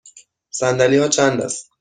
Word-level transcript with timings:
صندلی 0.49 0.97
ها 0.97 1.07
چند 1.07 1.41
است؟ 1.41 1.69